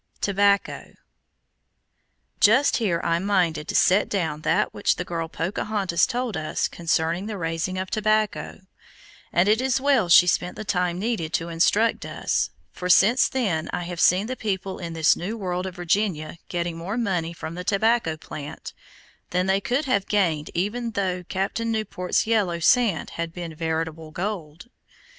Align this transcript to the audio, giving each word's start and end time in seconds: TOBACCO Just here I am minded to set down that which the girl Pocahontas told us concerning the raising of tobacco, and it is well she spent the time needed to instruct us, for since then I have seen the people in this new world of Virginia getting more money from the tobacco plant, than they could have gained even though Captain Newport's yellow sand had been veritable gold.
TOBACCO 0.19 0.95
Just 2.39 2.77
here 2.77 2.99
I 3.03 3.17
am 3.17 3.23
minded 3.25 3.67
to 3.67 3.75
set 3.75 4.09
down 4.09 4.41
that 4.41 4.73
which 4.73 4.95
the 4.95 5.05
girl 5.05 5.27
Pocahontas 5.27 6.07
told 6.07 6.35
us 6.35 6.67
concerning 6.67 7.27
the 7.27 7.37
raising 7.37 7.77
of 7.77 7.91
tobacco, 7.91 8.61
and 9.31 9.47
it 9.47 9.61
is 9.61 9.79
well 9.79 10.09
she 10.09 10.25
spent 10.25 10.55
the 10.55 10.63
time 10.63 10.97
needed 10.97 11.33
to 11.33 11.49
instruct 11.49 12.03
us, 12.03 12.49
for 12.71 12.89
since 12.89 13.29
then 13.29 13.69
I 13.71 13.83
have 13.83 13.99
seen 14.01 14.25
the 14.25 14.35
people 14.35 14.79
in 14.79 14.93
this 14.93 15.15
new 15.15 15.37
world 15.37 15.67
of 15.67 15.75
Virginia 15.75 16.37
getting 16.49 16.77
more 16.77 16.97
money 16.97 17.31
from 17.31 17.53
the 17.53 17.63
tobacco 17.63 18.17
plant, 18.17 18.73
than 19.29 19.45
they 19.45 19.61
could 19.61 19.85
have 19.85 20.07
gained 20.07 20.49
even 20.55 20.93
though 20.93 21.23
Captain 21.25 21.71
Newport's 21.71 22.25
yellow 22.25 22.57
sand 22.59 23.11
had 23.21 23.31
been 23.33 23.53
veritable 23.53 24.09
gold. 24.09 24.67